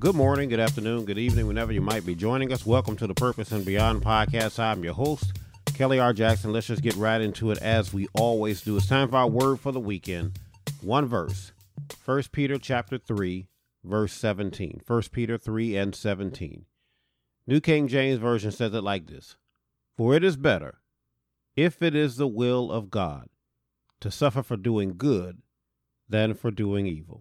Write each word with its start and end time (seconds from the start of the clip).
Good 0.00 0.16
morning, 0.16 0.48
good 0.48 0.60
afternoon, 0.60 1.04
good 1.04 1.18
evening, 1.18 1.46
whenever 1.46 1.72
you 1.72 1.82
might 1.82 2.06
be 2.06 2.14
joining 2.14 2.54
us. 2.54 2.64
Welcome 2.64 2.96
to 2.96 3.06
the 3.06 3.12
Purpose 3.12 3.52
and 3.52 3.66
Beyond 3.66 4.00
podcast. 4.00 4.58
I'm 4.58 4.82
your 4.82 4.94
host, 4.94 5.34
Kelly 5.74 5.98
R. 5.98 6.14
Jackson. 6.14 6.54
Let's 6.54 6.68
just 6.68 6.80
get 6.80 6.96
right 6.96 7.20
into 7.20 7.50
it 7.50 7.58
as 7.58 7.92
we 7.92 8.08
always 8.14 8.62
do. 8.62 8.78
It's 8.78 8.86
time 8.86 9.10
for 9.10 9.16
our 9.16 9.28
word 9.28 9.60
for 9.60 9.72
the 9.72 9.78
weekend. 9.78 10.38
One 10.80 11.04
verse. 11.04 11.52
1 12.02 12.22
Peter 12.32 12.56
chapter 12.56 12.96
3, 12.96 13.46
verse 13.84 14.14
17. 14.14 14.80
1 14.86 15.02
Peter 15.12 15.36
3 15.36 15.76
and 15.76 15.94
17. 15.94 16.64
New 17.46 17.60
King 17.60 17.86
James 17.86 18.18
Version 18.18 18.52
says 18.52 18.72
it 18.72 18.82
like 18.82 19.06
this 19.06 19.36
For 19.98 20.14
it 20.14 20.24
is 20.24 20.38
better, 20.38 20.78
if 21.56 21.82
it 21.82 21.94
is 21.94 22.16
the 22.16 22.26
will 22.26 22.72
of 22.72 22.90
God, 22.90 23.28
to 24.00 24.10
suffer 24.10 24.42
for 24.42 24.56
doing 24.56 24.94
good 24.96 25.42
than 26.08 26.32
for 26.32 26.50
doing 26.50 26.86
evil. 26.86 27.20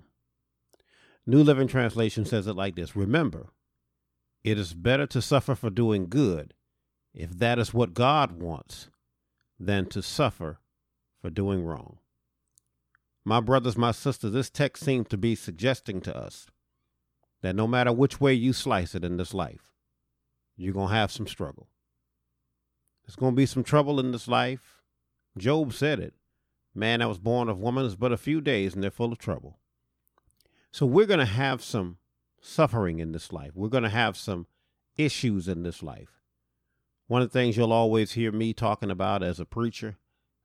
New 1.26 1.44
Living 1.44 1.68
Translation 1.68 2.26
says 2.26 2.48
it 2.48 2.56
like 2.56 2.76
this 2.76 2.96
Remember, 2.96 3.50
it 4.44 4.58
is 4.58 4.74
better 4.74 5.06
to 5.08 5.22
suffer 5.22 5.56
for 5.56 5.70
doing 5.70 6.08
good, 6.08 6.54
if 7.14 7.32
that 7.32 7.60
is 7.60 7.74
what 7.74 7.94
God 7.94 8.42
wants, 8.42 8.90
than 9.60 9.86
to 9.88 10.02
suffer 10.02 10.60
for 11.22 11.30
doing 11.30 11.64
wrong. 11.64 12.00
My 13.26 13.42
brothers, 13.42 13.78
my 13.78 13.92
sisters, 13.92 14.32
this 14.32 14.50
text 14.50 14.84
seems 14.84 15.08
to 15.10 15.18
be 15.18 15.36
suggesting 15.36 16.02
to 16.02 16.16
us 16.16 16.48
that 17.42 17.56
no 17.56 17.68
matter 17.68 17.92
which 17.92 18.20
way 18.20 18.34
you 18.34 18.54
slice 18.54 18.96
it 18.96 19.04
in 19.04 19.18
this 19.18 19.34
life, 19.34 19.74
you're 20.58 20.74
going 20.74 20.90
to 20.90 20.96
have 20.96 21.12
some 21.12 21.28
struggle. 21.28 21.68
There's 23.06 23.16
going 23.16 23.34
to 23.34 23.38
be 23.38 23.46
some 23.46 23.64
trouble 23.64 24.00
in 24.00 24.12
this 24.12 24.28
life. 24.28 24.82
Job 25.38 25.74
said 25.74 26.00
it. 26.00 26.14
Man 26.76 27.00
that 27.00 27.08
was 27.08 27.20
born 27.20 27.50
of 27.50 27.60
woman 27.60 27.86
is 27.86 27.96
but 27.96 28.12
a 28.12 28.18
few 28.18 28.42
days 28.42 28.74
and 28.74 28.84
they're 28.84 28.92
full 28.92 29.12
of 29.12 29.18
trouble. 29.18 29.60
So 30.72 30.86
we're 30.86 31.06
going 31.06 31.20
to 31.20 31.26
have 31.26 31.64
some 31.64 31.98
suffering 32.42 33.00
in 33.00 33.12
this 33.12 33.34
life. 33.34 33.52
We're 33.56 33.70
going 33.70 33.84
to 33.84 33.90
have 33.90 34.16
some 34.18 34.48
issues 34.98 35.48
in 35.48 35.64
this 35.64 35.82
life. 35.82 36.22
One 37.08 37.22
of 37.22 37.32
the 37.32 37.40
things 37.40 37.58
you'll 37.58 37.74
always 37.74 38.12
hear 38.12 38.32
me 38.32 38.54
talking 38.54 38.92
about 38.92 39.24
as 39.24 39.40
a 39.40 39.46
preacher, 39.46 39.98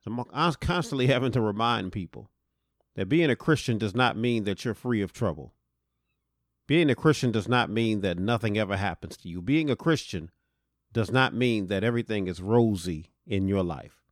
I'm 0.05 0.53
constantly 0.55 1.07
having 1.07 1.31
to 1.33 1.41
remind 1.41 1.91
people 1.91 2.31
that 2.95 3.09
being 3.09 3.29
a 3.29 3.35
Christian 3.35 3.77
does 3.77 3.93
not 3.93 4.17
mean 4.17 4.45
that 4.45 4.65
you're 4.65 4.73
free 4.73 5.01
of 5.01 5.13
trouble. 5.13 5.53
Being 6.67 6.89
a 6.89 6.95
Christian 6.95 7.31
does 7.31 7.47
not 7.47 7.69
mean 7.69 8.01
that 8.01 8.17
nothing 8.17 8.57
ever 8.57 8.77
happens 8.77 9.17
to 9.17 9.29
you. 9.29 9.41
Being 9.41 9.69
a 9.69 9.75
Christian 9.75 10.31
does 10.91 11.11
not 11.11 11.33
mean 11.33 11.67
that 11.67 11.83
everything 11.83 12.27
is 12.27 12.41
rosy 12.41 13.11
in 13.27 13.47
your 13.47 13.63
life. 13.63 14.04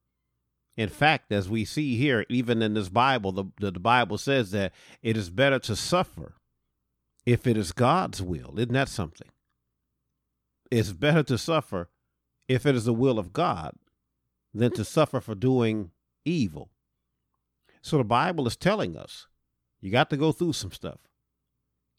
In 0.75 0.89
fact, 0.89 1.31
as 1.31 1.49
we 1.49 1.65
see 1.65 1.97
here, 1.97 2.25
even 2.29 2.61
in 2.61 2.73
this 2.73 2.89
Bible, 2.89 3.31
the, 3.31 3.45
the, 3.59 3.71
the, 3.71 3.79
Bible 3.79 4.17
says 4.17 4.51
that 4.51 4.73
it 5.03 5.15
is 5.15 5.29
better 5.29 5.59
to 5.59 5.75
suffer 5.75 6.33
if 7.25 7.45
it 7.45 7.57
is 7.57 7.71
God's 7.71 8.21
will. 8.21 8.57
Isn't 8.57 8.73
that 8.73 8.89
something? 8.89 9.29
It's 10.71 10.91
better 10.91 11.21
to 11.23 11.37
suffer 11.37 11.89
if 12.47 12.65
it 12.65 12.75
is 12.75 12.85
the 12.85 12.93
will 12.93 13.19
of 13.19 13.33
God 13.33 13.75
than 14.53 14.71
to 14.71 14.83
suffer 14.83 15.21
for 15.21 15.35
doing 15.35 15.91
evil. 16.25 16.71
So 17.81 17.97
the 17.97 18.03
Bible 18.03 18.47
is 18.47 18.55
telling 18.55 18.97
us 18.97 19.27
you 19.79 19.91
got 19.91 20.09
to 20.09 20.17
go 20.17 20.31
through 20.31 20.53
some 20.53 20.71
stuff. 20.71 20.99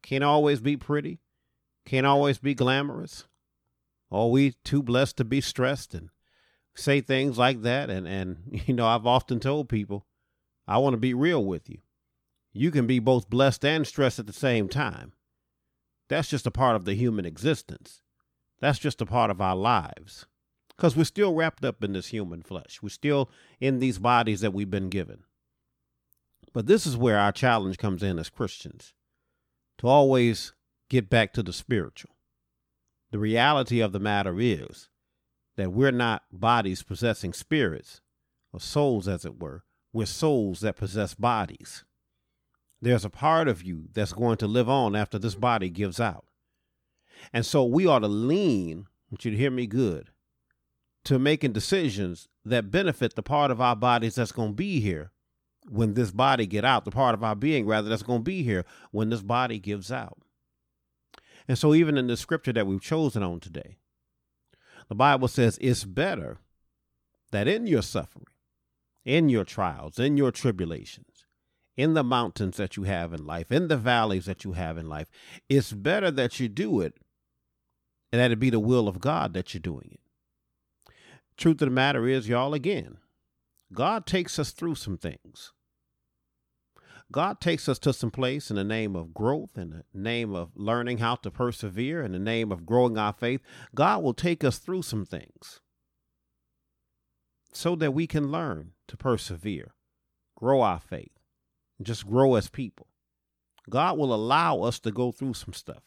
Can't 0.02 0.24
always 0.24 0.60
be 0.60 0.76
pretty, 0.76 1.20
can't 1.86 2.06
always 2.06 2.38
be 2.38 2.54
glamorous. 2.54 3.26
Are 4.10 4.28
we 4.28 4.54
too 4.64 4.82
blessed 4.82 5.16
to 5.18 5.24
be 5.24 5.40
stressed 5.40 5.94
and 5.94 6.10
say 6.74 7.00
things 7.00 7.38
like 7.38 7.62
that. 7.62 7.90
And, 7.90 8.06
and, 8.06 8.38
you 8.66 8.74
know, 8.74 8.86
I've 8.86 9.06
often 9.06 9.40
told 9.40 9.68
people, 9.68 10.06
I 10.66 10.78
want 10.78 10.94
to 10.94 10.98
be 10.98 11.14
real 11.14 11.44
with 11.44 11.68
you. 11.68 11.78
You 12.52 12.70
can 12.70 12.86
be 12.86 12.98
both 13.00 13.30
blessed 13.30 13.64
and 13.64 13.86
stressed 13.86 14.18
at 14.18 14.26
the 14.26 14.32
same 14.32 14.68
time. 14.68 15.12
That's 16.08 16.28
just 16.28 16.46
a 16.46 16.50
part 16.50 16.76
of 16.76 16.84
the 16.84 16.94
human 16.94 17.24
existence. 17.24 18.02
That's 18.60 18.78
just 18.78 19.00
a 19.00 19.06
part 19.06 19.30
of 19.30 19.40
our 19.40 19.56
lives. 19.56 20.26
Because 20.76 20.96
we're 20.96 21.04
still 21.04 21.34
wrapped 21.34 21.64
up 21.64 21.82
in 21.82 21.92
this 21.92 22.08
human 22.08 22.42
flesh. 22.42 22.80
We're 22.82 22.88
still 22.88 23.30
in 23.60 23.78
these 23.78 23.98
bodies 23.98 24.40
that 24.40 24.52
we've 24.52 24.70
been 24.70 24.88
given. 24.88 25.24
But 26.52 26.66
this 26.66 26.86
is 26.86 26.96
where 26.96 27.18
our 27.18 27.32
challenge 27.32 27.78
comes 27.78 28.02
in 28.02 28.18
as 28.18 28.30
Christians 28.30 28.94
to 29.78 29.88
always 29.88 30.52
get 30.88 31.10
back 31.10 31.32
to 31.34 31.42
the 31.42 31.52
spiritual. 31.52 32.12
The 33.10 33.18
reality 33.18 33.80
of 33.80 33.92
the 33.92 34.00
matter 34.00 34.40
is 34.40 34.88
that 35.56 35.72
we're 35.72 35.92
not 35.92 36.22
bodies 36.32 36.82
possessing 36.82 37.32
spirits, 37.32 38.00
or 38.52 38.60
souls, 38.60 39.08
as 39.08 39.24
it 39.24 39.40
were. 39.40 39.64
We're 39.92 40.06
souls 40.06 40.60
that 40.60 40.76
possess 40.76 41.14
bodies. 41.14 41.84
There's 42.80 43.04
a 43.04 43.10
part 43.10 43.48
of 43.48 43.62
you 43.62 43.88
that's 43.92 44.12
going 44.12 44.36
to 44.38 44.46
live 44.46 44.68
on 44.68 44.96
after 44.96 45.18
this 45.18 45.34
body 45.34 45.70
gives 45.70 46.00
out. 46.00 46.26
And 47.32 47.46
so 47.46 47.64
we 47.64 47.86
ought 47.86 48.00
to 48.00 48.08
lean, 48.08 48.86
want 49.10 49.24
you 49.24 49.30
to 49.30 49.36
hear 49.36 49.50
me 49.50 49.66
good, 49.66 50.10
to 51.04 51.18
making 51.18 51.52
decisions 51.52 52.28
that 52.44 52.70
benefit 52.70 53.14
the 53.14 53.22
part 53.22 53.50
of 53.50 53.60
our 53.60 53.76
bodies 53.76 54.16
that's 54.16 54.32
going 54.32 54.50
to 54.50 54.54
be 54.54 54.80
here 54.80 55.12
when 55.68 55.94
this 55.94 56.10
body 56.10 56.46
get 56.46 56.64
out, 56.64 56.84
the 56.84 56.90
part 56.90 57.14
of 57.14 57.24
our 57.24 57.34
being 57.34 57.66
rather 57.66 57.88
that's 57.88 58.02
going 58.02 58.20
to 58.20 58.24
be 58.24 58.42
here 58.42 58.64
when 58.90 59.10
this 59.10 59.22
body 59.22 59.58
gives 59.58 59.90
out. 59.90 60.18
And 61.46 61.58
so 61.58 61.74
even 61.74 61.96
in 61.96 62.06
the 62.06 62.16
scripture 62.16 62.52
that 62.52 62.66
we've 62.66 62.80
chosen 62.80 63.22
on 63.22 63.40
today, 63.40 63.76
the 64.88 64.94
Bible 64.94 65.28
says 65.28 65.58
it's 65.60 65.84
better 65.84 66.38
that 67.32 67.48
in 67.48 67.66
your 67.66 67.82
suffering, 67.82 68.26
in 69.04 69.28
your 69.28 69.44
trials, 69.44 69.98
in 69.98 70.16
your 70.16 70.30
tribulations, 70.30 71.26
in 71.76 71.94
the 71.94 72.04
mountains 72.04 72.56
that 72.56 72.76
you 72.76 72.84
have 72.84 73.12
in 73.12 73.26
life, 73.26 73.50
in 73.50 73.68
the 73.68 73.76
valleys 73.76 74.26
that 74.26 74.44
you 74.44 74.52
have 74.52 74.78
in 74.78 74.88
life, 74.88 75.10
it's 75.48 75.72
better 75.72 76.10
that 76.10 76.38
you 76.38 76.48
do 76.48 76.80
it 76.80 76.94
and 78.12 78.20
that 78.20 78.30
it 78.30 78.38
be 78.38 78.50
the 78.50 78.60
will 78.60 78.86
of 78.86 79.00
God 79.00 79.34
that 79.34 79.52
you're 79.52 79.60
doing 79.60 79.88
it. 79.90 80.00
Truth 81.36 81.62
of 81.62 81.68
the 81.68 81.70
matter 81.70 82.06
is, 82.06 82.28
y'all, 82.28 82.54
again, 82.54 82.98
God 83.72 84.06
takes 84.06 84.38
us 84.38 84.52
through 84.52 84.76
some 84.76 84.96
things. 84.96 85.52
God 87.12 87.40
takes 87.40 87.68
us 87.68 87.78
to 87.80 87.92
some 87.92 88.10
place 88.10 88.50
in 88.50 88.56
the 88.56 88.64
name 88.64 88.96
of 88.96 89.14
growth, 89.14 89.56
in 89.56 89.70
the 89.70 89.84
name 89.92 90.34
of 90.34 90.50
learning 90.54 90.98
how 90.98 91.16
to 91.16 91.30
persevere, 91.30 92.02
in 92.02 92.12
the 92.12 92.18
name 92.18 92.50
of 92.50 92.66
growing 92.66 92.98
our 92.98 93.12
faith. 93.12 93.40
God 93.74 94.02
will 94.02 94.14
take 94.14 94.42
us 94.42 94.58
through 94.58 94.82
some 94.82 95.04
things 95.04 95.60
so 97.52 97.76
that 97.76 97.94
we 97.94 98.06
can 98.06 98.32
learn 98.32 98.72
to 98.88 98.96
persevere, 98.96 99.74
grow 100.36 100.62
our 100.62 100.80
faith, 100.80 101.12
just 101.82 102.06
grow 102.06 102.34
as 102.34 102.48
people. 102.48 102.88
God 103.70 103.96
will 103.98 104.12
allow 104.12 104.60
us 104.62 104.78
to 104.80 104.90
go 104.90 105.12
through 105.12 105.34
some 105.34 105.54
stuff. 105.54 105.84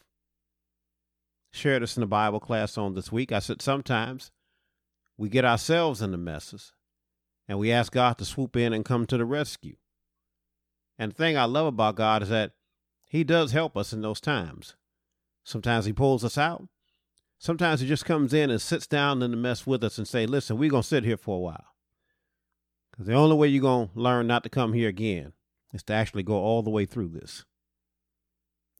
Shared 1.52 1.82
this 1.82 1.96
in 1.96 2.00
the 2.00 2.06
Bible 2.06 2.40
class 2.40 2.76
on 2.78 2.94
this 2.94 3.12
week. 3.12 3.32
I 3.32 3.38
said 3.38 3.62
sometimes 3.62 4.30
we 5.16 5.28
get 5.28 5.44
ourselves 5.44 6.00
in 6.00 6.12
the 6.12 6.18
messes 6.18 6.72
and 7.48 7.58
we 7.58 7.72
ask 7.72 7.92
God 7.92 8.18
to 8.18 8.24
swoop 8.24 8.56
in 8.56 8.72
and 8.72 8.84
come 8.84 9.06
to 9.06 9.16
the 9.16 9.24
rescue. 9.24 9.76
And 10.98 11.12
the 11.12 11.16
thing 11.16 11.36
I 11.36 11.44
love 11.44 11.66
about 11.66 11.96
God 11.96 12.22
is 12.22 12.28
that 12.28 12.52
He 13.06 13.24
does 13.24 13.52
help 13.52 13.76
us 13.76 13.92
in 13.92 14.02
those 14.02 14.20
times. 14.20 14.76
Sometimes 15.44 15.84
He 15.84 15.92
pulls 15.92 16.24
us 16.24 16.36
out. 16.36 16.68
Sometimes 17.38 17.80
He 17.80 17.86
just 17.86 18.04
comes 18.04 18.34
in 18.34 18.50
and 18.50 18.60
sits 18.60 18.86
down 18.86 19.22
in 19.22 19.30
the 19.30 19.36
mess 19.36 19.66
with 19.66 19.84
us 19.84 19.98
and 19.98 20.08
say, 20.08 20.26
"Listen, 20.26 20.58
we're 20.58 20.70
gonna 20.70 20.82
sit 20.82 21.04
here 21.04 21.16
for 21.16 21.36
a 21.36 21.40
while." 21.40 21.74
Because 22.90 23.06
the 23.06 23.14
only 23.14 23.36
way 23.36 23.46
you're 23.48 23.62
gonna 23.62 23.90
learn 23.94 24.26
not 24.26 24.42
to 24.42 24.50
come 24.50 24.72
here 24.72 24.88
again 24.88 25.34
is 25.72 25.84
to 25.84 25.92
actually 25.92 26.24
go 26.24 26.34
all 26.34 26.62
the 26.62 26.70
way 26.70 26.84
through 26.84 27.10
this. 27.10 27.44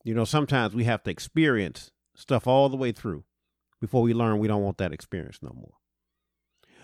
You 0.03 0.13
know, 0.13 0.25
sometimes 0.25 0.73
we 0.73 0.83
have 0.85 1.03
to 1.03 1.11
experience 1.11 1.91
stuff 2.15 2.47
all 2.47 2.67
the 2.67 2.77
way 2.77 2.91
through 2.91 3.23
before 3.79 4.01
we 4.01 4.13
learn 4.13 4.39
we 4.39 4.47
don't 4.47 4.63
want 4.63 4.77
that 4.77 4.91
experience 4.91 5.39
no 5.41 5.53
more. 5.55 5.75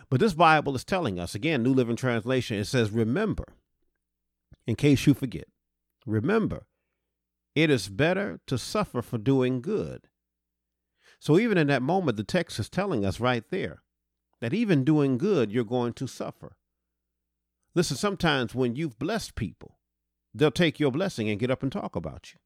But 0.10 0.20
this 0.20 0.34
Bible 0.34 0.76
is 0.76 0.86
telling 0.86 1.20
us, 1.20 1.36
again, 1.36 1.64
New 1.64 1.74
Living 1.74 1.96
Translation, 1.96 2.58
it 2.58 2.66
says, 2.66 2.92
remember 2.92 3.46
in 4.68 4.76
case 4.76 5.06
you 5.06 5.14
forget. 5.14 5.48
Remember, 6.06 6.68
it 7.56 7.70
is 7.70 7.88
better 7.88 8.40
to 8.48 8.58
suffer 8.58 9.02
for 9.02 9.18
doing 9.18 9.62
good. 9.62 10.08
So, 11.20 11.40
even 11.40 11.58
in 11.58 11.68
that 11.68 11.82
moment, 11.82 12.18
the 12.18 12.24
text 12.24 12.60
is 12.60 12.70
telling 12.70 13.06
us 13.06 13.20
right 13.20 13.44
there 13.50 13.82
that 14.42 14.54
even 14.54 14.84
doing 14.84 15.18
good, 15.18 15.52
you're 15.52 15.64
going 15.64 15.94
to 15.94 16.08
suffer. 16.08 16.58
Listen, 17.74 17.98
sometimes 17.98 18.54
when 18.54 18.76
you've 18.76 19.00
blessed 19.00 19.36
people, 19.36 19.80
they'll 20.34 20.52
take 20.52 20.80
your 20.80 20.92
blessing 20.92 21.30
and 21.30 21.40
get 21.40 21.50
up 21.50 21.64
and 21.64 21.72
talk 21.72 21.96
about 21.96 22.34
you. 22.34 22.40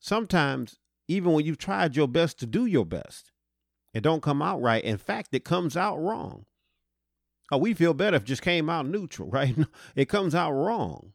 Sometimes, 0.00 0.78
even 1.08 1.32
when 1.32 1.46
you've 1.46 1.58
tried 1.58 1.96
your 1.96 2.08
best 2.08 2.38
to 2.40 2.46
do 2.46 2.66
your 2.66 2.84
best, 2.84 3.32
it 3.92 4.02
don't 4.02 4.22
come 4.22 4.42
out 4.42 4.60
right. 4.60 4.82
In 4.82 4.98
fact, 4.98 5.28
it 5.32 5.44
comes 5.44 5.76
out 5.76 5.96
wrong. 5.96 6.46
Oh, 7.52 7.58
we 7.58 7.74
feel 7.74 7.94
better 7.94 8.16
if 8.16 8.22
it 8.22 8.26
just 8.26 8.42
came 8.42 8.70
out 8.70 8.86
neutral, 8.86 9.28
right? 9.30 9.54
It 9.94 10.08
comes 10.08 10.34
out 10.34 10.52
wrong. 10.52 11.12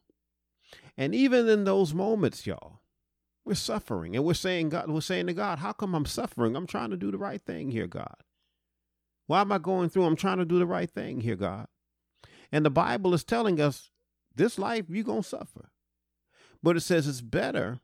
And 0.96 1.14
even 1.14 1.48
in 1.48 1.64
those 1.64 1.94
moments, 1.94 2.46
y'all, 2.46 2.80
we're 3.44 3.54
suffering 3.54 4.14
and 4.14 4.24
we're 4.24 4.34
saying 4.34 4.68
God, 4.68 4.90
we're 4.90 5.00
saying 5.00 5.26
to 5.28 5.32
God, 5.32 5.58
how 5.58 5.72
come 5.72 5.94
I'm 5.94 6.06
suffering? 6.06 6.54
I'm 6.54 6.66
trying 6.66 6.90
to 6.90 6.96
do 6.96 7.10
the 7.10 7.18
right 7.18 7.40
thing 7.40 7.70
here, 7.70 7.86
God. 7.86 8.16
Why 9.26 9.40
am 9.40 9.52
I 9.52 9.58
going 9.58 9.88
through? 9.88 10.04
I'm 10.04 10.16
trying 10.16 10.38
to 10.38 10.44
do 10.44 10.58
the 10.58 10.66
right 10.66 10.90
thing 10.90 11.20
here, 11.20 11.36
God. 11.36 11.66
And 12.52 12.66
the 12.66 12.70
Bible 12.70 13.14
is 13.14 13.24
telling 13.24 13.60
us 13.60 13.90
this 14.34 14.58
life, 14.58 14.86
you're 14.88 15.04
going 15.04 15.22
to 15.22 15.28
suffer. 15.28 15.70
But 16.62 16.76
it 16.76 16.80
says 16.80 17.06
it's 17.06 17.20
better 17.20 17.80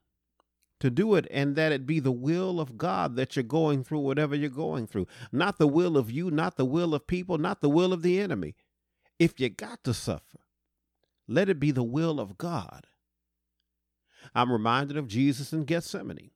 to 0.80 0.90
do 0.90 1.14
it 1.14 1.26
and 1.30 1.56
that 1.56 1.72
it 1.72 1.86
be 1.86 2.00
the 2.00 2.12
will 2.12 2.60
of 2.60 2.76
God 2.76 3.16
that 3.16 3.34
you're 3.34 3.42
going 3.42 3.82
through 3.82 4.00
whatever 4.00 4.34
you're 4.34 4.50
going 4.50 4.86
through. 4.86 5.06
Not 5.32 5.58
the 5.58 5.66
will 5.66 5.96
of 5.96 6.10
you, 6.10 6.30
not 6.30 6.56
the 6.56 6.64
will 6.64 6.94
of 6.94 7.06
people, 7.06 7.38
not 7.38 7.60
the 7.60 7.70
will 7.70 7.92
of 7.92 8.02
the 8.02 8.20
enemy. 8.20 8.54
If 9.18 9.40
you 9.40 9.48
got 9.48 9.82
to 9.84 9.94
suffer, 9.94 10.40
let 11.26 11.48
it 11.48 11.58
be 11.58 11.70
the 11.70 11.82
will 11.82 12.20
of 12.20 12.38
God. 12.38 12.86
I'm 14.34 14.52
reminded 14.52 14.96
of 14.96 15.08
Jesus 15.08 15.52
in 15.52 15.64
Gethsemane. 15.64 16.30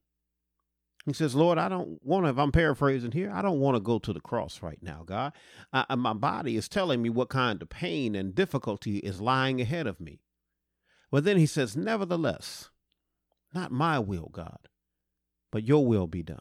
He 1.06 1.12
says, 1.14 1.34
Lord, 1.34 1.56
I 1.56 1.68
don't 1.68 1.98
want 2.04 2.26
to, 2.26 2.30
if 2.30 2.38
I'm 2.38 2.52
paraphrasing 2.52 3.12
here, 3.12 3.30
I 3.34 3.40
don't 3.40 3.60
want 3.60 3.74
to 3.74 3.80
go 3.80 3.98
to 3.98 4.12
the 4.12 4.20
cross 4.20 4.62
right 4.62 4.78
now, 4.82 5.02
God. 5.04 5.32
I, 5.72 5.94
my 5.94 6.12
body 6.12 6.56
is 6.56 6.68
telling 6.68 7.00
me 7.00 7.08
what 7.08 7.30
kind 7.30 7.60
of 7.62 7.70
pain 7.70 8.14
and 8.14 8.34
difficulty 8.34 8.98
is 8.98 9.20
lying 9.20 9.60
ahead 9.60 9.86
of 9.86 9.98
me. 9.98 10.20
But 11.10 11.24
then 11.24 11.38
he 11.38 11.46
says, 11.46 11.76
Nevertheless, 11.76 12.70
not 13.52 13.72
my 13.72 13.98
will, 13.98 14.30
God, 14.32 14.68
but 15.50 15.64
your 15.64 15.86
will 15.86 16.06
be 16.06 16.22
done. 16.22 16.38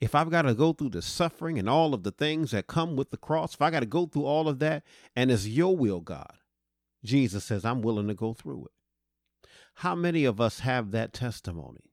If 0.00 0.14
I've 0.14 0.30
got 0.30 0.42
to 0.42 0.54
go 0.54 0.72
through 0.72 0.90
the 0.90 1.02
suffering 1.02 1.58
and 1.58 1.68
all 1.68 1.94
of 1.94 2.02
the 2.02 2.10
things 2.10 2.50
that 2.50 2.66
come 2.66 2.96
with 2.96 3.10
the 3.10 3.16
cross, 3.16 3.54
if 3.54 3.62
I 3.62 3.70
got 3.70 3.80
to 3.80 3.86
go 3.86 4.06
through 4.06 4.24
all 4.24 4.48
of 4.48 4.58
that 4.60 4.82
and 5.14 5.30
it's 5.30 5.46
your 5.46 5.76
will, 5.76 6.00
God, 6.00 6.32
Jesus 7.04 7.44
says, 7.44 7.64
I'm 7.64 7.82
willing 7.82 8.08
to 8.08 8.14
go 8.14 8.32
through 8.32 8.66
it. 8.66 9.48
How 9.76 9.94
many 9.94 10.24
of 10.24 10.40
us 10.40 10.60
have 10.60 10.90
that 10.90 11.12
testimony 11.12 11.92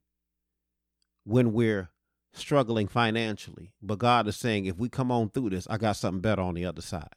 when 1.23 1.53
we're 1.53 1.89
struggling 2.33 2.87
financially, 2.87 3.71
but 3.81 3.99
God 3.99 4.27
is 4.27 4.35
saying, 4.35 4.65
if 4.65 4.77
we 4.77 4.89
come 4.89 5.11
on 5.11 5.29
through 5.29 5.51
this, 5.51 5.67
I 5.69 5.77
got 5.77 5.95
something 5.95 6.21
better 6.21 6.41
on 6.41 6.55
the 6.55 6.65
other 6.65 6.81
side? 6.81 7.15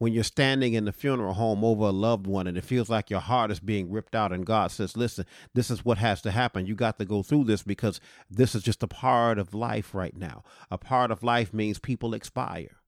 When 0.00 0.14
you're 0.14 0.24
standing 0.24 0.72
in 0.72 0.86
the 0.86 0.92
funeral 0.94 1.34
home 1.34 1.62
over 1.62 1.84
a 1.84 1.90
loved 1.90 2.26
one 2.26 2.46
and 2.46 2.56
it 2.56 2.64
feels 2.64 2.88
like 2.88 3.10
your 3.10 3.20
heart 3.20 3.50
is 3.50 3.60
being 3.60 3.90
ripped 3.90 4.14
out 4.14 4.32
and 4.32 4.46
God 4.46 4.70
says, 4.70 4.96
listen, 4.96 5.26
this 5.52 5.70
is 5.70 5.84
what 5.84 5.98
has 5.98 6.22
to 6.22 6.30
happen. 6.30 6.64
You 6.64 6.74
got 6.74 6.98
to 6.98 7.04
go 7.04 7.22
through 7.22 7.44
this 7.44 7.62
because 7.62 8.00
this 8.30 8.54
is 8.54 8.62
just 8.62 8.82
a 8.82 8.86
part 8.86 9.38
of 9.38 9.52
life 9.52 9.94
right 9.94 10.16
now. 10.16 10.42
A 10.70 10.78
part 10.78 11.10
of 11.10 11.22
life 11.22 11.52
means 11.52 11.78
people 11.78 12.14
expire. 12.14 12.78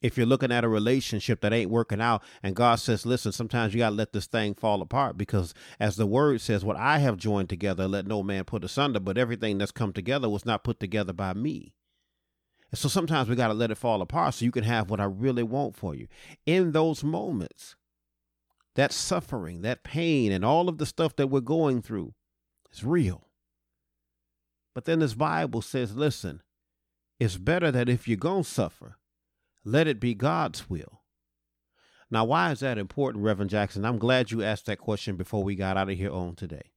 If 0.00 0.16
you're 0.16 0.24
looking 0.24 0.52
at 0.52 0.62
a 0.62 0.68
relationship 0.68 1.40
that 1.40 1.52
ain't 1.52 1.70
working 1.70 2.00
out 2.00 2.22
and 2.44 2.54
God 2.54 2.76
says, 2.76 3.04
listen, 3.04 3.32
sometimes 3.32 3.74
you 3.74 3.80
got 3.80 3.90
to 3.90 3.96
let 3.96 4.12
this 4.12 4.26
thing 4.26 4.54
fall 4.54 4.80
apart 4.82 5.18
because 5.18 5.52
as 5.80 5.96
the 5.96 6.06
word 6.06 6.40
says, 6.40 6.64
what 6.64 6.76
I 6.76 6.98
have 6.98 7.16
joined 7.16 7.48
together, 7.48 7.88
let 7.88 8.06
no 8.06 8.22
man 8.22 8.44
put 8.44 8.62
asunder, 8.62 9.00
but 9.00 9.18
everything 9.18 9.58
that's 9.58 9.72
come 9.72 9.92
together 9.92 10.28
was 10.28 10.46
not 10.46 10.62
put 10.62 10.78
together 10.78 11.12
by 11.12 11.34
me. 11.34 11.72
So 12.76 12.88
sometimes 12.88 13.28
we 13.28 13.36
got 13.36 13.48
to 13.48 13.54
let 13.54 13.70
it 13.70 13.78
fall 13.78 14.02
apart 14.02 14.34
so 14.34 14.44
you 14.44 14.50
can 14.50 14.64
have 14.64 14.90
what 14.90 15.00
I 15.00 15.04
really 15.04 15.42
want 15.42 15.76
for 15.76 15.94
you. 15.94 16.08
In 16.44 16.72
those 16.72 17.02
moments, 17.02 17.76
that 18.74 18.92
suffering, 18.92 19.62
that 19.62 19.82
pain, 19.82 20.30
and 20.30 20.44
all 20.44 20.68
of 20.68 20.78
the 20.78 20.86
stuff 20.86 21.16
that 21.16 21.28
we're 21.28 21.40
going 21.40 21.82
through 21.82 22.14
is 22.72 22.84
real. 22.84 23.28
But 24.74 24.84
then 24.84 24.98
this 24.98 25.14
Bible 25.14 25.62
says, 25.62 25.96
listen, 25.96 26.42
it's 27.18 27.38
better 27.38 27.70
that 27.70 27.88
if 27.88 28.06
you're 28.06 28.18
going 28.18 28.44
to 28.44 28.50
suffer, 28.50 28.96
let 29.64 29.86
it 29.86 29.98
be 29.98 30.14
God's 30.14 30.68
will. 30.68 31.00
Now, 32.10 32.24
why 32.24 32.52
is 32.52 32.60
that 32.60 32.78
important, 32.78 33.24
Reverend 33.24 33.50
Jackson? 33.50 33.84
I'm 33.84 33.98
glad 33.98 34.30
you 34.30 34.42
asked 34.42 34.66
that 34.66 34.78
question 34.78 35.16
before 35.16 35.42
we 35.42 35.56
got 35.56 35.76
out 35.76 35.88
of 35.88 35.96
here 35.96 36.12
on 36.12 36.36
today 36.36 36.70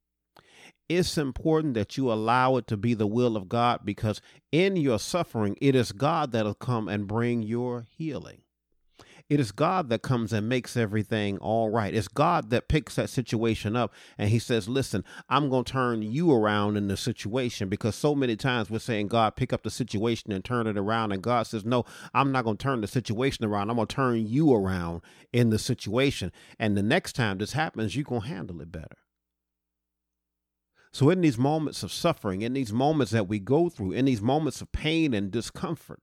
it's 0.89 1.17
important 1.17 1.75
that 1.75 1.97
you 1.97 2.11
allow 2.11 2.57
it 2.57 2.67
to 2.67 2.75
be 2.75 2.95
the 2.95 3.07
will 3.07 3.37
of 3.37 3.47
God 3.47 3.81
because 3.85 4.21
in 4.51 4.75
your 4.75 4.99
suffering, 4.99 5.55
it 5.61 5.75
is 5.75 5.91
God 5.91 6.31
that'll 6.31 6.55
come 6.55 6.89
and 6.89 7.07
bring 7.07 7.43
your 7.43 7.85
healing. 7.95 8.41
It 9.29 9.39
is 9.39 9.51
God 9.51 9.89
that 9.89 10.01
comes 10.01 10.33
and 10.33 10.49
makes 10.49 10.75
everything 10.75 11.37
all 11.37 11.69
right. 11.69 11.93
It's 11.93 12.07
God 12.07 12.49
that 12.49 12.67
picks 12.67 12.95
that 12.95 13.11
situation 13.11 13.75
up 13.75 13.93
and 14.17 14.31
He 14.31 14.39
says, 14.39 14.67
Listen, 14.67 15.05
I'm 15.29 15.49
going 15.49 15.65
to 15.65 15.71
turn 15.71 16.01
you 16.01 16.33
around 16.33 16.77
in 16.77 16.87
the 16.87 16.97
situation 16.97 17.69
because 17.69 17.95
so 17.95 18.15
many 18.15 18.35
times 18.35 18.71
we're 18.71 18.79
saying, 18.79 19.09
God, 19.09 19.35
pick 19.35 19.53
up 19.53 19.61
the 19.61 19.69
situation 19.69 20.31
and 20.31 20.43
turn 20.43 20.65
it 20.65 20.79
around. 20.79 21.11
And 21.11 21.21
God 21.21 21.43
says, 21.43 21.63
No, 21.63 21.85
I'm 22.11 22.31
not 22.31 22.43
going 22.43 22.57
to 22.57 22.63
turn 22.63 22.81
the 22.81 22.87
situation 22.87 23.45
around. 23.45 23.69
I'm 23.69 23.75
going 23.75 23.87
to 23.87 23.95
turn 23.95 24.25
you 24.25 24.51
around 24.51 25.01
in 25.31 25.51
the 25.51 25.59
situation. 25.59 26.31
And 26.57 26.75
the 26.75 26.81
next 26.81 27.13
time 27.13 27.37
this 27.37 27.53
happens, 27.53 27.95
you're 27.95 28.05
going 28.05 28.21
to 28.21 28.27
handle 28.27 28.61
it 28.61 28.71
better. 28.71 28.97
So, 30.91 31.09
in 31.09 31.21
these 31.21 31.37
moments 31.37 31.83
of 31.83 31.91
suffering, 31.91 32.41
in 32.41 32.53
these 32.53 32.73
moments 32.73 33.11
that 33.11 33.27
we 33.27 33.39
go 33.39 33.69
through, 33.69 33.91
in 33.91 34.05
these 34.05 34.21
moments 34.21 34.59
of 34.61 34.71
pain 34.71 35.13
and 35.13 35.29
discomfort, 35.29 36.01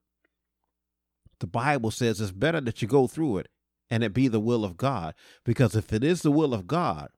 the 1.39 1.47
Bible 1.47 1.91
says 1.91 2.21
it's 2.21 2.31
better 2.31 2.61
that 2.61 2.81
you 2.81 2.87
go 2.87 3.07
through 3.07 3.39
it 3.39 3.49
and 3.89 4.03
it 4.03 4.13
be 4.13 4.27
the 4.27 4.39
will 4.39 4.63
of 4.63 4.77
God. 4.77 5.13
Because 5.43 5.75
if 5.75 5.93
it 5.93 6.03
is 6.03 6.21
the 6.21 6.31
will 6.31 6.53
of 6.53 6.67
God, 6.67 7.09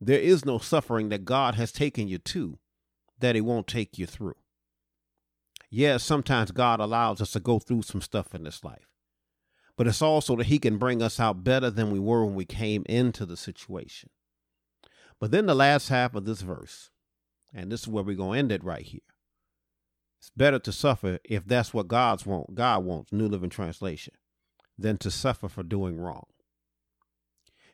there 0.00 0.20
is 0.20 0.44
no 0.44 0.58
suffering 0.58 1.08
that 1.10 1.24
God 1.24 1.54
has 1.54 1.72
taken 1.72 2.08
you 2.08 2.18
to 2.18 2.58
that 3.18 3.34
He 3.34 3.40
won't 3.40 3.66
take 3.66 3.98
you 3.98 4.06
through. 4.06 4.36
Yes, 5.70 6.02
sometimes 6.02 6.50
God 6.50 6.80
allows 6.80 7.20
us 7.20 7.32
to 7.32 7.40
go 7.40 7.58
through 7.58 7.82
some 7.82 8.00
stuff 8.00 8.34
in 8.34 8.44
this 8.44 8.62
life, 8.62 8.88
but 9.76 9.86
it's 9.86 10.02
also 10.02 10.36
that 10.36 10.46
He 10.46 10.58
can 10.58 10.78
bring 10.78 11.02
us 11.02 11.18
out 11.18 11.44
better 11.44 11.70
than 11.70 11.90
we 11.90 11.98
were 11.98 12.24
when 12.24 12.34
we 12.34 12.44
came 12.44 12.84
into 12.86 13.26
the 13.26 13.36
situation. 13.36 14.10
But 15.20 15.30
then 15.30 15.46
the 15.46 15.54
last 15.54 15.88
half 15.88 16.14
of 16.14 16.24
this 16.24 16.42
verse, 16.42 16.90
and 17.54 17.72
this 17.72 17.82
is 17.82 17.88
where 17.88 18.04
we're 18.04 18.16
going 18.16 18.34
to 18.34 18.38
end 18.38 18.52
it 18.52 18.64
right 18.64 18.84
here. 18.84 19.00
It's 20.18 20.30
better 20.30 20.58
to 20.58 20.72
suffer 20.72 21.18
if 21.24 21.44
that's 21.46 21.72
what 21.72 21.88
God's 21.88 22.26
want, 22.26 22.54
God 22.54 22.84
wants, 22.84 23.12
New 23.12 23.28
Living 23.28 23.50
Translation, 23.50 24.14
than 24.78 24.98
to 24.98 25.10
suffer 25.10 25.48
for 25.48 25.62
doing 25.62 25.96
wrong. 25.98 26.26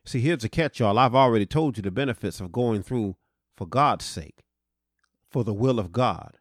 See, 0.05 0.21
here's 0.21 0.43
the 0.43 0.49
catch, 0.49 0.81
y'all. 0.81 0.99
I've 0.99 1.15
already 1.15 1.47
told 1.47 1.77
you 1.77 1.83
the 1.83 1.91
benefits 1.91 2.41
of 2.41 2.53
going 2.53 2.83
through 2.83 3.17
for 3.57 3.67
God's 3.67 4.05
sake, 4.05 4.45
for 5.31 5.45
the 5.45 5.55
will 5.55 5.79
of 5.79 5.93
God. 5.93 6.37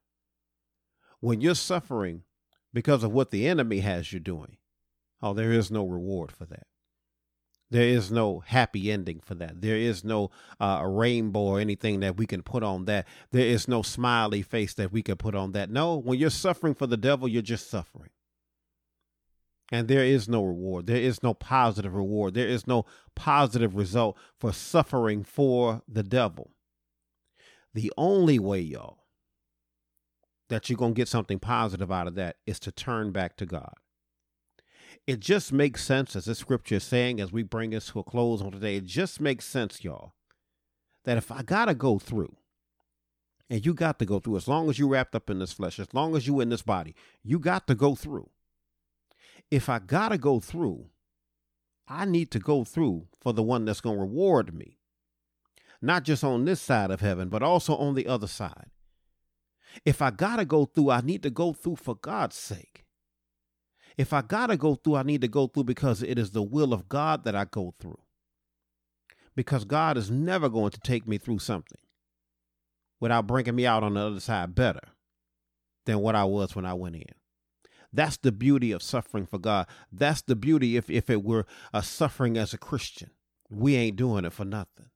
When 1.20 1.42
you're 1.42 1.56
suffering 1.56 2.24
because 2.74 3.04
of 3.04 3.12
what 3.12 3.30
the 3.30 3.48
enemy 3.48 3.80
has 3.82 4.12
you 4.12 4.20
doing, 4.20 4.58
oh, 5.22 5.34
there 5.34 5.52
is 5.52 5.70
no 5.70 5.86
reward 5.86 6.32
for 6.32 6.46
that. 6.46 6.66
There 7.72 7.88
is 7.88 8.12
no 8.12 8.40
happy 8.40 8.92
ending 8.92 9.22
for 9.22 9.34
that. 9.36 9.62
There 9.62 9.78
is 9.78 10.04
no 10.04 10.30
uh, 10.60 10.84
rainbow 10.86 11.40
or 11.40 11.60
anything 11.62 12.02
that 12.02 12.18
we 12.18 12.28
can 12.28 12.44
put 12.44 12.64
on 12.64 12.84
that. 12.86 13.08
There 13.32 13.46
is 13.46 13.70
no 13.70 13.82
smiley 13.82 14.42
face 14.42 14.74
that 14.74 14.92
we 14.92 15.02
can 15.02 15.16
put 15.16 15.36
on 15.36 15.54
that. 15.54 15.70
No, 15.70 15.96
when 15.96 16.20
you're 16.20 16.30
suffering 16.30 16.76
for 16.76 16.86
the 16.86 16.98
devil, 16.98 17.30
you're 17.30 17.42
just 17.42 17.70
suffering. 17.70 18.10
And 19.72 19.88
there 19.88 20.04
is 20.04 20.28
no 20.28 20.44
reward. 20.44 20.86
There 20.86 20.98
is 20.98 21.24
no 21.24 21.34
positive 21.34 21.94
reward. 21.94 22.34
There 22.34 22.48
is 22.48 22.68
no 22.68 22.86
positive 23.16 23.74
result 23.74 24.18
for 24.38 24.52
suffering 24.52 25.24
for 25.24 25.82
the 25.88 26.04
devil. 26.04 26.52
The 27.74 27.94
only 27.98 28.38
way, 28.38 28.60
y'all, 28.60 29.06
that 30.50 30.70
you're 30.70 30.76
going 30.76 30.94
to 30.94 31.00
get 31.00 31.08
something 31.08 31.40
positive 31.40 31.90
out 31.90 32.08
of 32.08 32.16
that 32.16 32.36
is 32.46 32.60
to 32.60 32.72
turn 32.74 33.12
back 33.12 33.38
to 33.38 33.46
God 33.46 33.76
it 35.08 35.20
just 35.20 35.52
makes 35.52 35.84
sense, 35.84 36.16
as 36.16 36.26
the 36.26 36.36
scripture 36.36 36.76
is 36.76 36.84
saying, 36.84 37.20
as 37.20 37.32
we 37.32 37.44
bring 37.44 37.72
this 37.72 37.88
to 37.88 38.00
a 38.00 38.04
close 38.04 38.42
on 38.42 38.52
today, 38.52 38.78
it 38.78 38.86
just 38.86 39.20
makes 39.22 39.46
sense, 39.46 39.84
y'all, 39.84 40.14
that 41.06 41.18
if 41.18 41.32
I 41.32 41.44
got 41.44 41.66
to 41.66 41.74
go 41.74 42.00
through, 42.00 42.36
and 43.50 43.66
you 43.66 43.74
got 43.74 44.00
to 44.00 44.06
go 44.06 44.20
through, 44.20 44.38
as 44.38 44.48
long 44.48 44.70
as 44.70 44.80
you're 44.80 44.88
wrapped 44.88 45.16
up 45.16 45.30
in 45.30 45.40
this 45.40 45.52
flesh, 45.54 45.80
as 45.80 45.94
long 45.94 46.16
as 46.16 46.26
you're 46.26 46.42
in 46.42 46.50
this 46.50 46.62
body, 46.62 46.96
you 47.24 47.38
got 47.38 47.68
to 47.68 47.76
go 47.76 47.96
through. 47.96 48.30
If 49.50 49.68
I 49.68 49.80
got 49.80 50.10
to 50.10 50.18
go 50.18 50.40
through, 50.40 50.86
I 51.88 52.06
need 52.06 52.32
to 52.32 52.40
go 52.40 52.64
through 52.64 53.08
for 53.20 53.34
the 53.34 53.44
one 53.44 53.66
that's 53.66 53.82
going 53.82 53.98
to 53.98 54.02
reward 54.02 54.54
me, 54.54 54.78
not 55.82 56.04
just 56.04 56.24
on 56.24 56.46
this 56.46 56.62
side 56.62 56.92
of 56.92 57.02
heaven, 57.02 57.28
but 57.28 57.44
also 57.44 57.76
on 57.76 57.96
the 57.96 58.08
other 58.08 58.28
side. 58.28 58.70
If 59.84 60.02
I 60.02 60.12
got 60.12 60.38
to 60.38 60.46
go 60.46 60.66
through, 60.66 60.90
I 60.90 61.02
need 61.02 61.24
to 61.24 61.30
go 61.30 61.52
through 61.52 61.78
for 61.78 61.96
God's 61.96 62.38
sake. 62.38 62.86
If 63.98 64.14
I 64.14 64.22
got 64.22 64.48
to 64.48 64.58
go 64.58 64.76
through, 64.76 64.96
I 64.96 65.04
need 65.04 65.22
to 65.22 65.28
go 65.28 65.48
through 65.48 65.66
because 65.66 66.04
it 66.04 66.18
is 66.18 66.32
the 66.32 66.42
will 66.42 66.74
of 66.74 66.90
God 66.90 67.24
that 67.24 67.36
I 67.36 67.46
go 67.46 67.74
through. 67.80 68.00
Because 69.36 69.66
God 69.66 69.98
is 69.98 70.12
never 70.12 70.50
going 70.50 70.72
to 70.72 70.80
take 70.80 71.08
me 71.08 71.18
through 71.18 71.40
something 71.40 71.80
without 73.00 73.28
bringing 73.28 73.56
me 73.56 73.66
out 73.66 73.84
on 73.84 73.96
the 73.96 74.02
other 74.02 74.20
side 74.20 74.56
better 74.56 74.82
than 75.86 76.00
what 76.00 76.16
I 76.16 76.24
was 76.26 76.56
when 76.56 76.66
I 76.66 76.74
went 76.74 76.96
in. 76.96 77.06
That's 77.94 78.18
the 78.18 78.32
beauty 78.32 78.72
of 78.72 78.84
suffering 78.84 79.26
for 79.26 79.40
God. 79.40 79.68
That's 79.92 80.22
the 80.22 80.36
beauty 80.36 80.78
if, 80.78 80.90
if 80.90 81.10
it 81.10 81.24
were 81.24 81.46
a 81.74 81.84
suffering 81.84 82.38
as 82.38 82.54
a 82.54 82.58
Christian. 82.58 83.12
We 83.50 83.76
ain't 83.76 83.98
doing 83.98 84.26
it 84.26 84.34
for 84.34 84.46
nothing. 84.46 84.88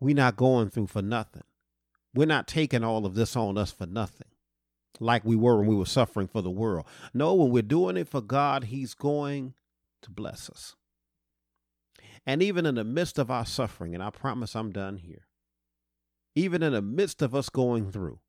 we 0.00 0.14
not 0.14 0.36
going 0.36 0.70
through 0.70 0.88
for 0.88 1.02
nothing. 1.02 1.44
We're 2.14 2.26
not 2.26 2.48
taking 2.48 2.84
all 2.84 3.06
of 3.06 3.14
this 3.14 3.36
on 3.36 3.56
us 3.56 3.72
for 3.72 3.86
nothing 3.86 4.29
like 4.98 5.24
we 5.24 5.36
were 5.36 5.58
when 5.58 5.68
we 5.68 5.76
were 5.76 5.86
suffering 5.86 6.26
for 6.28 6.42
the 6.42 6.50
world. 6.50 6.86
No, 7.14 7.34
when 7.34 7.50
we're 7.50 7.62
doing 7.62 7.96
it 7.96 8.08
for 8.08 8.20
God, 8.20 8.64
He's 8.64 8.94
going 8.94 9.54
to 10.02 10.10
bless 10.10 10.50
us. 10.50 10.76
And 12.26 12.42
even 12.42 12.66
in 12.66 12.74
the 12.74 12.84
midst 12.84 13.18
of 13.18 13.30
our 13.30 13.46
suffering, 13.46 13.94
and 13.94 14.02
I 14.02 14.10
promise 14.10 14.54
I'm 14.56 14.72
done 14.72 14.98
here, 14.98 15.26
even 16.34 16.62
in 16.62 16.72
the 16.72 16.82
midst 16.82 17.22
of 17.22 17.34
us 17.34 17.48
going 17.48 17.90
through, 17.90 18.20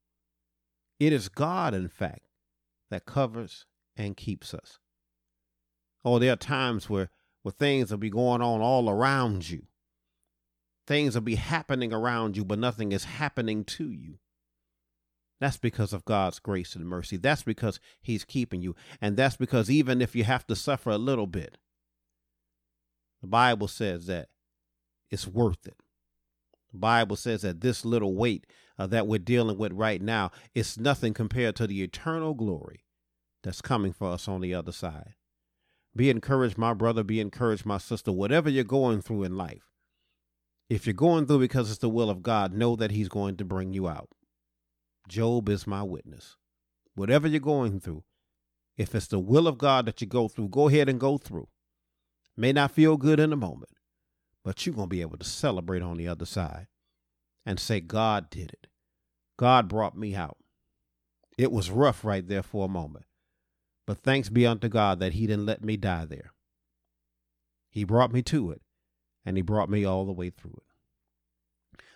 it 0.99 1.13
is 1.13 1.29
God, 1.29 1.73
in 1.73 1.87
fact, 1.89 2.21
that 2.89 3.05
covers 3.05 3.65
and 3.95 4.17
keeps 4.17 4.53
us. 4.53 4.79
Oh, 6.05 6.19
there 6.19 6.33
are 6.33 6.37
times 6.37 6.89
where, 6.89 7.09
where 7.43 7.51
things 7.51 7.91
will 7.91 7.97
be 7.97 8.09
going 8.09 8.41
on 8.41 8.61
all 8.61 8.89
around 8.89 9.49
you. 9.49 9.63
things 10.87 11.15
will 11.15 11.21
be 11.21 11.35
happening 11.35 11.93
around 11.93 12.35
you, 12.37 12.43
but 12.45 12.59
nothing 12.59 12.91
is 12.91 13.05
happening 13.05 13.63
to 13.63 13.91
you. 13.91 14.17
That's 15.41 15.57
because 15.57 15.91
of 15.91 16.05
God's 16.05 16.37
grace 16.37 16.75
and 16.75 16.85
mercy. 16.85 17.17
That's 17.17 17.41
because 17.41 17.79
He's 17.99 18.23
keeping 18.23 18.61
you. 18.61 18.75
And 19.01 19.17
that's 19.17 19.35
because 19.35 19.71
even 19.71 19.99
if 19.99 20.15
you 20.15 20.23
have 20.23 20.45
to 20.47 20.55
suffer 20.55 20.91
a 20.91 20.99
little 20.99 21.25
bit, 21.25 21.57
the 23.21 23.27
Bible 23.27 23.67
says 23.67 24.05
that 24.05 24.29
it's 25.09 25.27
worth 25.27 25.65
it. 25.65 25.77
The 26.71 26.77
Bible 26.77 27.15
says 27.15 27.41
that 27.41 27.61
this 27.61 27.83
little 27.83 28.15
weight 28.15 28.45
uh, 28.77 28.85
that 28.87 29.07
we're 29.07 29.17
dealing 29.17 29.57
with 29.57 29.73
right 29.73 29.99
now 29.99 30.29
is 30.53 30.77
nothing 30.79 31.13
compared 31.15 31.55
to 31.55 31.65
the 31.65 31.81
eternal 31.81 32.35
glory 32.35 32.85
that's 33.43 33.61
coming 33.61 33.93
for 33.93 34.11
us 34.11 34.27
on 34.27 34.41
the 34.41 34.53
other 34.53 34.71
side. 34.71 35.15
Be 35.95 36.11
encouraged, 36.11 36.57
my 36.57 36.75
brother. 36.75 37.03
Be 37.03 37.19
encouraged, 37.19 37.65
my 37.65 37.79
sister. 37.79 38.11
Whatever 38.11 38.47
you're 38.47 38.63
going 38.63 39.01
through 39.01 39.23
in 39.23 39.35
life, 39.35 39.71
if 40.69 40.85
you're 40.85 40.93
going 40.93 41.25
through 41.25 41.39
because 41.39 41.71
it's 41.71 41.79
the 41.79 41.89
will 41.89 42.11
of 42.11 42.21
God, 42.21 42.53
know 42.53 42.75
that 42.75 42.91
He's 42.91 43.09
going 43.09 43.37
to 43.37 43.43
bring 43.43 43.73
you 43.73 43.89
out. 43.89 44.09
Job 45.07 45.49
is 45.49 45.67
my 45.67 45.83
witness. 45.83 46.37
Whatever 46.95 47.27
you're 47.27 47.39
going 47.39 47.79
through, 47.79 48.03
if 48.77 48.95
it's 48.95 49.07
the 49.07 49.19
will 49.19 49.47
of 49.47 49.57
God 49.57 49.85
that 49.85 50.01
you 50.01 50.07
go 50.07 50.27
through, 50.27 50.49
go 50.49 50.67
ahead 50.67 50.89
and 50.89 50.99
go 50.99 51.17
through. 51.17 51.47
May 52.37 52.53
not 52.53 52.71
feel 52.71 52.97
good 52.97 53.19
in 53.19 53.29
the 53.29 53.35
moment, 53.35 53.71
but 54.43 54.65
you're 54.65 54.75
going 54.75 54.87
to 54.87 54.95
be 54.95 55.01
able 55.01 55.17
to 55.17 55.25
celebrate 55.25 55.81
on 55.81 55.97
the 55.97 56.07
other 56.07 56.25
side 56.25 56.67
and 57.45 57.59
say, 57.59 57.79
God 57.79 58.29
did 58.29 58.51
it. 58.51 58.67
God 59.37 59.67
brought 59.67 59.97
me 59.97 60.15
out. 60.15 60.37
It 61.37 61.51
was 61.51 61.71
rough 61.71 62.03
right 62.05 62.27
there 62.27 62.43
for 62.43 62.65
a 62.65 62.69
moment, 62.69 63.05
but 63.87 63.97
thanks 63.97 64.29
be 64.29 64.45
unto 64.45 64.69
God 64.69 64.99
that 64.99 65.13
He 65.13 65.27
didn't 65.27 65.45
let 65.45 65.63
me 65.63 65.77
die 65.77 66.05
there. 66.05 66.31
He 67.69 67.83
brought 67.83 68.11
me 68.11 68.21
to 68.23 68.51
it, 68.51 68.61
and 69.25 69.37
He 69.37 69.41
brought 69.41 69.69
me 69.69 69.83
all 69.85 70.05
the 70.05 70.11
way 70.11 70.29
through 70.29 70.57
it. 70.57 70.70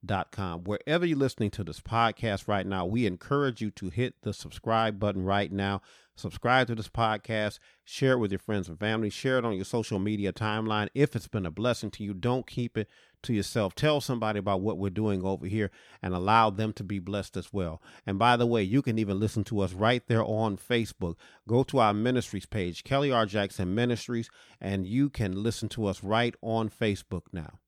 www.krjpublishing.com. 0.05 0.63
Wherever 0.63 1.05
you're 1.05 1.17
listening 1.17 1.51
to 1.51 1.63
this 1.63 1.79
podcast 1.79 2.47
right 2.47 2.65
now, 2.65 2.85
we 2.85 3.05
encourage 3.05 3.61
you 3.61 3.71
to 3.71 3.89
hit 3.89 4.15
the 4.21 4.33
subscribe 4.33 4.99
button 4.99 5.23
right 5.23 5.51
now. 5.51 5.81
Subscribe 6.15 6.67
to 6.67 6.75
this 6.75 6.89
podcast, 6.89 7.59
share 7.85 8.13
it 8.13 8.17
with 8.17 8.31
your 8.31 8.39
friends 8.39 8.67
and 8.67 8.77
family, 8.77 9.09
share 9.09 9.37
it 9.37 9.45
on 9.45 9.55
your 9.55 9.63
social 9.63 9.99
media 9.99 10.33
timeline. 10.33 10.89
If 10.93 11.15
it's 11.15 11.29
been 11.29 11.45
a 11.45 11.51
blessing 11.51 11.91
to 11.91 12.03
you, 12.03 12.13
don't 12.13 12.45
keep 12.45 12.77
it 12.77 12.89
to 13.23 13.33
yourself. 13.33 13.73
Tell 13.73 14.01
somebody 14.01 14.37
about 14.37 14.59
what 14.59 14.77
we're 14.77 14.89
doing 14.89 15.23
over 15.23 15.45
here 15.45 15.71
and 16.01 16.13
allow 16.13 16.49
them 16.49 16.73
to 16.73 16.83
be 16.83 16.99
blessed 16.99 17.37
as 17.37 17.53
well. 17.53 17.81
And 18.05 18.19
by 18.19 18.35
the 18.35 18.45
way, 18.45 18.63
you 18.63 18.81
can 18.81 18.99
even 18.99 19.17
listen 19.17 19.45
to 19.45 19.61
us 19.61 19.71
right 19.71 20.05
there 20.07 20.23
on 20.23 20.57
Facebook. 20.57 21.15
Go 21.47 21.63
to 21.63 21.79
our 21.79 21.93
ministries 21.93 22.45
page, 22.45 22.83
Kelly 22.83 23.13
R. 23.13 23.25
Jackson 23.25 23.73
Ministries, 23.73 24.29
and 24.59 24.85
you 24.85 25.09
can 25.09 25.41
listen 25.41 25.69
to 25.69 25.85
us 25.85 26.03
right 26.03 26.35
on 26.41 26.69
Facebook 26.69 27.23
now. 27.31 27.59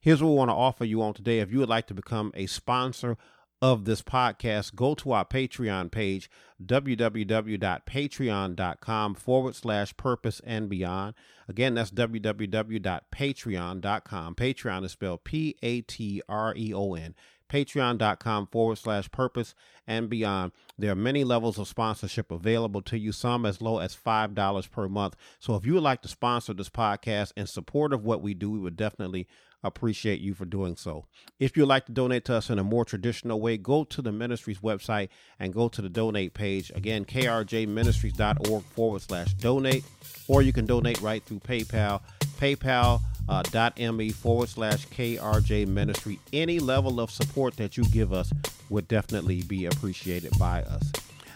Here's 0.00 0.22
what 0.22 0.30
we 0.30 0.36
want 0.36 0.50
to 0.50 0.54
offer 0.54 0.84
you 0.84 1.02
on 1.02 1.14
today. 1.14 1.40
If 1.40 1.50
you 1.52 1.58
would 1.58 1.68
like 1.68 1.88
to 1.88 1.94
become 1.94 2.30
a 2.34 2.46
sponsor 2.46 3.16
of 3.60 3.84
this 3.84 4.00
podcast, 4.02 4.76
go 4.76 4.94
to 4.94 5.10
our 5.12 5.24
Patreon 5.24 5.90
page, 5.90 6.30
www.patreon.com 6.64 9.14
forward 9.14 9.56
slash 9.56 9.96
purpose 9.96 10.40
and 10.44 10.68
beyond. 10.68 11.14
Again, 11.48 11.74
that's 11.74 11.90
www.patreon.com. 11.90 14.34
Patreon 14.34 14.84
is 14.84 14.92
spelled 14.92 15.24
P 15.24 15.56
A 15.62 15.80
T 15.80 16.22
R 16.28 16.54
E 16.56 16.72
O 16.72 16.94
N. 16.94 17.16
Patreon.com 17.48 18.46
forward 18.48 18.78
slash 18.78 19.10
purpose 19.10 19.54
and 19.86 20.08
beyond. 20.08 20.52
There 20.78 20.92
are 20.92 20.96
many 20.96 21.24
levels 21.24 21.58
of 21.58 21.68
sponsorship 21.68 22.30
available 22.30 22.82
to 22.82 22.98
you, 22.98 23.12
some 23.12 23.46
as 23.46 23.60
low 23.60 23.78
as 23.78 23.96
$5 23.96 24.70
per 24.70 24.88
month. 24.88 25.16
So 25.40 25.54
if 25.56 25.66
you 25.66 25.74
would 25.74 25.82
like 25.82 26.02
to 26.02 26.08
sponsor 26.08 26.54
this 26.54 26.68
podcast 26.68 27.32
in 27.36 27.46
support 27.46 27.92
of 27.92 28.04
what 28.04 28.22
we 28.22 28.34
do, 28.34 28.50
we 28.50 28.58
would 28.58 28.76
definitely 28.76 29.26
appreciate 29.64 30.20
you 30.20 30.34
for 30.34 30.44
doing 30.44 30.76
so. 30.76 31.04
If 31.38 31.56
you'd 31.56 31.66
like 31.66 31.86
to 31.86 31.92
donate 31.92 32.24
to 32.26 32.36
us 32.36 32.50
in 32.50 32.58
a 32.58 32.64
more 32.64 32.84
traditional 32.84 33.40
way, 33.40 33.56
go 33.56 33.84
to 33.84 34.02
the 34.02 34.12
ministry's 34.12 34.60
website 34.60 35.08
and 35.38 35.52
go 35.52 35.68
to 35.68 35.82
the 35.82 35.88
donate 35.88 36.34
page. 36.34 36.70
Again, 36.74 37.04
krjministries.org 37.04 38.62
forward 38.64 39.02
slash 39.02 39.34
donate, 39.34 39.84
or 40.28 40.42
you 40.42 40.52
can 40.52 40.66
donate 40.66 41.00
right 41.00 41.24
through 41.24 41.40
PayPal, 41.40 42.00
paypal.me 42.38 44.08
uh, 44.08 44.12
forward 44.14 44.48
slash 44.48 44.86
krj 44.88 45.66
ministry. 45.66 46.18
Any 46.32 46.58
level 46.58 47.00
of 47.00 47.10
support 47.10 47.56
that 47.56 47.76
you 47.76 47.84
give 47.84 48.12
us 48.12 48.32
would 48.70 48.88
definitely 48.88 49.42
be 49.42 49.66
appreciated 49.66 50.38
by 50.38 50.62
us. 50.62 50.92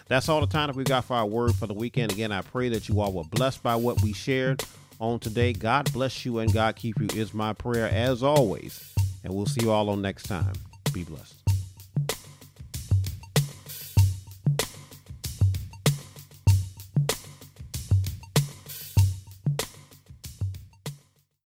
That's 0.07 0.29
all 0.29 0.41
the 0.41 0.47
time 0.47 0.67
that 0.67 0.75
we 0.75 0.83
got 0.83 1.05
for 1.05 1.15
our 1.15 1.25
word 1.25 1.55
for 1.55 1.67
the 1.67 1.73
weekend. 1.73 2.11
Again, 2.11 2.31
I 2.31 2.41
pray 2.41 2.69
that 2.69 2.89
you 2.89 2.99
all 2.99 3.13
were 3.13 3.23
blessed 3.23 3.63
by 3.63 3.75
what 3.75 4.01
we 4.01 4.13
shared 4.13 4.63
on 4.99 5.19
today. 5.19 5.53
God 5.53 5.91
bless 5.93 6.25
you 6.25 6.39
and 6.39 6.53
God 6.53 6.75
keep 6.75 6.99
you 6.99 7.07
is 7.15 7.33
my 7.33 7.53
prayer 7.53 7.87
as 7.87 8.23
always. 8.23 8.93
And 9.23 9.33
we'll 9.33 9.45
see 9.45 9.61
you 9.63 9.71
all 9.71 9.89
on 9.89 10.01
next 10.01 10.23
time. 10.23 10.53
Be 10.93 11.03
blessed. 11.03 11.42